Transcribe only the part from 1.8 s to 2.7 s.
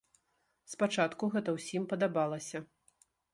падабалася.